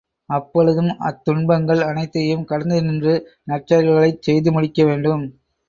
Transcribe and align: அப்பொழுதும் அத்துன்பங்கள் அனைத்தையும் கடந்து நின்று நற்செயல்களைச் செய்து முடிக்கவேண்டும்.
அப்பொழுதும் 0.29 0.89
அத்துன்பங்கள் 0.99 1.81
அனைத்தையும் 1.81 2.43
கடந்து 2.45 2.79
நின்று 2.81 3.13
நற்செயல்களைச் 3.47 4.21
செய்து 4.21 4.51
முடிக்கவேண்டும். 4.51 5.25